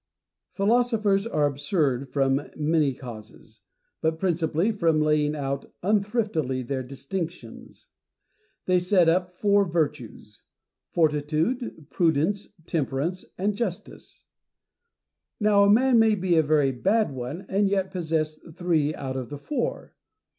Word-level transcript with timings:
Philosophers 0.53 1.27
are 1.27 1.45
absurd 1.45 2.09
from 2.09 2.49
many 2.55 2.91
causes, 2.95 3.61
but 4.01 4.17
principally 4.17 4.71
from 4.71 4.99
laying 4.99 5.35
out 5.35 5.71
unthriftily 5.83 6.63
their 6.67 6.81
distinctions. 6.81 7.85
They 8.65 8.79
set 8.79 9.07
up 9.07 9.29
four 9.31 9.63
virtues: 9.63 10.41
fortitude, 10.89 11.85
prudence, 11.91 12.47
temperance, 12.65 13.25
and 13.37 13.53
justice. 13.55 14.25
Now 15.39 15.65
a 15.65 15.69
man 15.69 15.99
may 15.99 16.15
be 16.15 16.35
a 16.35 16.41
very 16.41 16.71
bad 16.71 17.11
one, 17.11 17.45
and 17.47 17.69
yet 17.69 17.91
possess 17.91 18.39
three 18.55 18.95
out 18.95 19.15
of 19.15 19.29
the 19.29 19.37
four. 19.37 19.93